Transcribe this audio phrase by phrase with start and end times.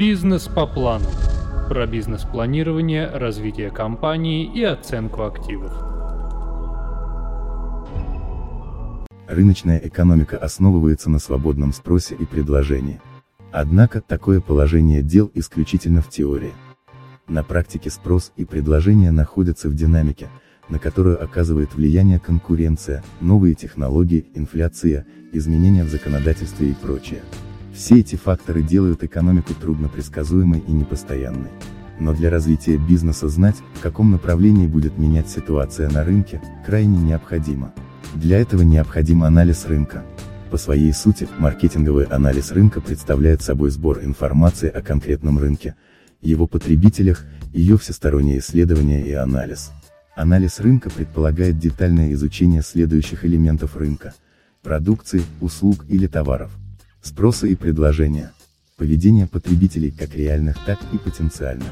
[0.00, 1.04] Бизнес по плану.
[1.68, 5.70] Про бизнес-планирование, развитие компании и оценку активов.
[9.28, 12.98] Рыночная экономика основывается на свободном спросе и предложении.
[13.52, 16.54] Однако, такое положение дел исключительно в теории.
[17.28, 20.30] На практике спрос и предложение находятся в динамике,
[20.70, 27.20] на которую оказывает влияние конкуренция, новые технологии, инфляция, изменения в законодательстве и прочее.
[27.80, 31.48] Все эти факторы делают экономику труднопредсказуемой и непостоянной.
[31.98, 37.72] Но для развития бизнеса знать, в каком направлении будет менять ситуация на рынке, крайне необходимо.
[38.14, 40.04] Для этого необходим анализ рынка.
[40.50, 45.74] По своей сути, маркетинговый анализ рынка представляет собой сбор информации о конкретном рынке,
[46.20, 49.70] его потребителях, ее всестороннее исследование и анализ.
[50.14, 54.12] Анализ рынка предполагает детальное изучение следующих элементов рынка–
[54.62, 56.50] продукции, услуг или товаров,
[57.02, 58.32] спроса и предложения,
[58.76, 61.70] поведение потребителей как реальных, так и потенциальных,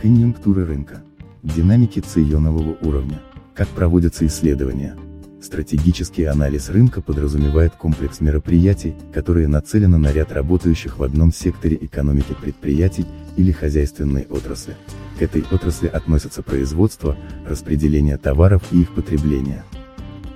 [0.00, 1.02] конъюнктуры рынка,
[1.42, 3.20] динамики ценонового уровня,
[3.54, 4.96] как проводятся исследования.
[5.40, 12.34] Стратегический анализ рынка подразумевает комплекс мероприятий, которые нацелены на ряд работающих в одном секторе экономики
[12.40, 13.04] предприятий
[13.36, 14.74] или хозяйственной отрасли.
[15.18, 19.64] К этой отрасли относятся производство, распределение товаров и их потребление.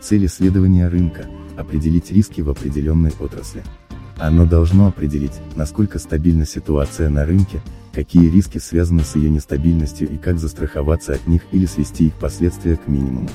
[0.03, 1.25] Цель исследования рынка–
[1.57, 3.65] определить риски в определенной отрасли.
[4.19, 7.61] Оно должно определить, насколько стабильна ситуация на рынке,
[7.93, 12.77] какие риски связаны с ее нестабильностью и как застраховаться от них или свести их последствия
[12.77, 13.29] к минимуму.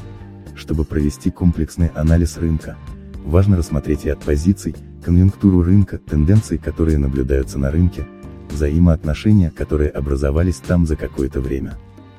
[0.56, 2.78] Чтобы провести комплексный анализ рынка,
[3.24, 8.06] важно рассмотреть ряд позиций, конъюнктуру рынка, тенденции, которые наблюдаются на рынке,
[8.52, 11.78] взаимоотношения, которые образовались там за какое-то время.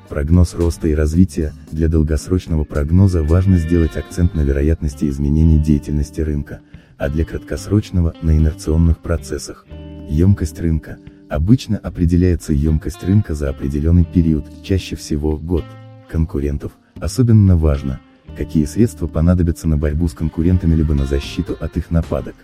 [0.09, 6.59] Прогноз роста и развития, для долгосрочного прогноза важно сделать акцент на вероятности изменений деятельности рынка,
[6.97, 9.65] а для краткосрочного– на инерционных процессах.
[10.07, 10.99] Емкость рынка.
[11.27, 15.63] Обычно определяется емкость рынка за определенный период, чаще всего год.
[16.07, 16.73] Конкурентов.
[16.99, 17.99] Особенно важно,
[18.37, 22.35] какие средства понадобятся на борьбу с конкурентами либо на защиту от их нападок.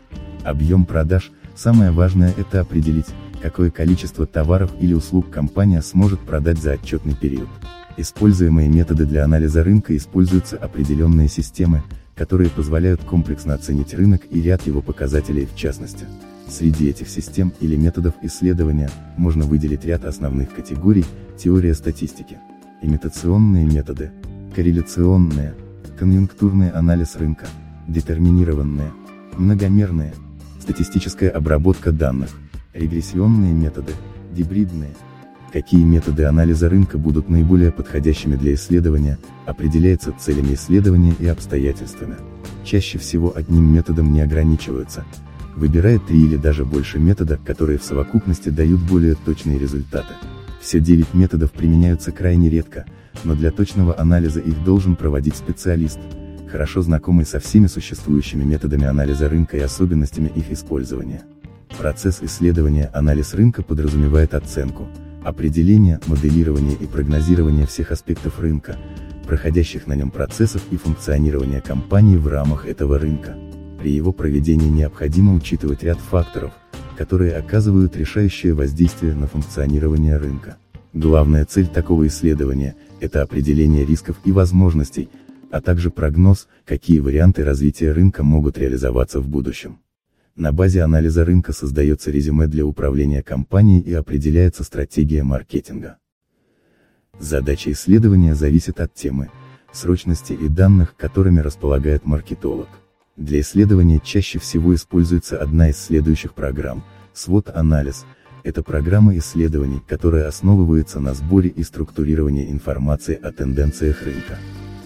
[0.44, 1.32] Объем продаж.
[1.56, 3.08] Самое важное это определить,
[3.42, 7.50] какое количество товаров или услуг компания сможет продать за отчетный период.
[7.98, 11.84] Используемые методы для анализа рынка используются определенные системы,
[12.16, 16.06] которые позволяют комплексно оценить рынок и ряд его показателей в частности.
[16.48, 21.06] Среди этих систем или методов исследования, можно выделить ряд основных категорий,
[21.38, 22.38] теория статистики,
[22.82, 24.12] имитационные методы,
[24.56, 25.54] корреляционные,
[25.98, 27.48] конъюнктурный анализ рынка,
[27.88, 28.92] детерминированные,
[29.38, 30.14] многомерные,
[30.60, 32.30] статистическая обработка данных,
[32.74, 33.94] регрессионные методы,
[34.34, 34.92] гибридные.
[35.52, 42.16] Какие методы анализа рынка будут наиболее подходящими для исследования, определяется целями исследования и обстоятельствами.
[42.64, 45.04] Чаще всего одним методом не ограничиваются.
[45.56, 50.14] Выбирает три или даже больше метода, которые в совокупности дают более точные результаты.
[50.62, 52.86] Все девять методов применяются крайне редко,
[53.26, 56.00] но для точного анализа их должен проводить специалист,
[56.50, 61.24] хорошо знакомый со всеми существующими методами анализа рынка и особенностями их использования.
[61.82, 64.88] Процесс исследования анализ рынка подразумевает оценку,
[65.24, 68.78] определение, моделирование и прогнозирование всех аспектов рынка,
[69.26, 73.36] проходящих на нем процессов и функционирования компании в рамках этого рынка.
[73.80, 76.52] При его проведении необходимо учитывать ряд факторов,
[77.00, 80.58] которые оказывают решающее воздействие на функционирование рынка.
[80.94, 85.10] Главная цель такого исследования– это определение рисков и возможностей,
[85.50, 89.80] а также прогноз, какие варианты развития рынка могут реализоваться в будущем.
[90.36, 95.98] На базе анализа рынка создается резюме для управления компанией и определяется стратегия маркетинга.
[97.20, 99.30] Задача исследования зависит от темы,
[99.74, 102.70] срочности и данных, которыми располагает маркетолог.
[103.18, 106.84] Для исследования чаще всего используется одна из следующих программ–
[107.14, 108.06] SWOT-анализ.
[108.44, 114.40] Это программа исследований, которая основывается на сборе и структурировании информации о тенденциях рынка.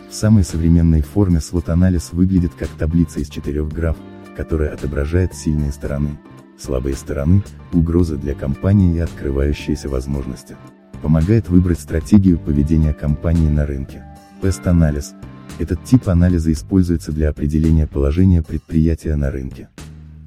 [0.10, 3.96] В самой современной форме SWOT-анализ выглядит как таблица из четырех граф,
[4.36, 6.18] которая отображает сильные стороны,
[6.58, 10.56] слабые стороны, угрозы для компании и открывающиеся возможности.
[11.02, 14.04] Помогает выбрать стратегию поведения компании на рынке.
[14.42, 15.14] Пест-анализ.
[15.60, 19.70] Этот тип анализа используется для определения положения предприятия на рынке.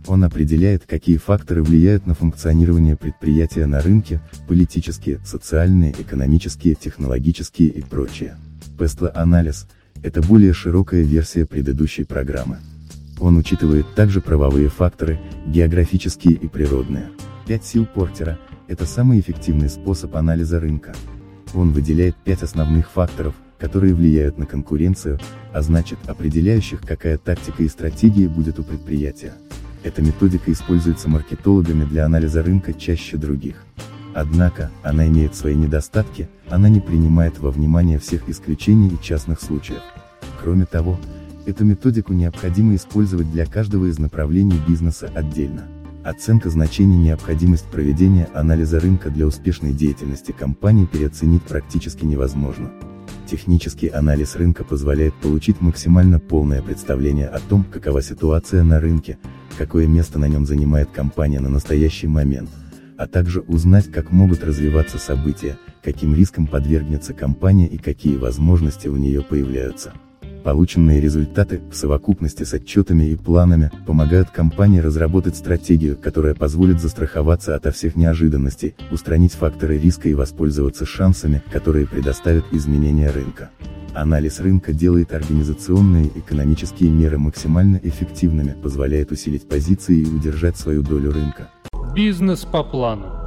[0.06, 7.82] Он определяет, какие факторы влияют на функционирование предприятия на рынке, политические, социальные, экономические, технологические и
[7.82, 8.36] прочее.
[8.78, 9.66] Пестла-анализ–
[10.02, 12.58] это более широкая версия предыдущей программы.
[13.20, 17.08] Он учитывает также правовые факторы, географические и природные.
[17.46, 18.38] 5 сил Портера–
[18.68, 20.94] это самый эффективный способ анализа рынка.
[21.54, 25.18] Он выделяет 5 основных факторов, которые влияют на конкуренцию,
[25.52, 29.32] а значит определяющих, какая тактика и стратегия будет у предприятия.
[29.82, 33.56] Эта методика используется маркетологами для анализа рынка чаще других.
[34.14, 39.82] Однако, она имеет свои недостатки, она не принимает во внимание всех исключений и частных случаев.
[40.42, 40.98] Кроме того,
[41.48, 45.66] эту методику необходимо использовать для каждого из направлений бизнеса отдельно.
[46.04, 52.70] Оценка значения необходимость проведения анализа рынка для успешной деятельности компании переоценить практически невозможно.
[53.26, 59.18] Технический анализ рынка позволяет получить максимально полное представление о том, какова ситуация на рынке,
[59.56, 62.50] какое место на нем занимает компания на настоящий момент,
[62.96, 68.96] а также узнать, как могут развиваться события, каким рискам подвергнется компания и какие возможности у
[68.96, 69.92] нее появляются.
[70.44, 77.54] Полученные результаты, в совокупности с отчетами и планами, помогают компании разработать стратегию, которая позволит застраховаться
[77.54, 83.50] ото всех неожиданностей, устранить факторы риска и воспользоваться шансами, которые предоставят изменения рынка.
[83.94, 90.82] Анализ рынка делает организационные и экономические меры максимально эффективными, позволяет усилить позиции и удержать свою
[90.82, 91.50] долю рынка.
[91.94, 93.17] Бизнес по плану.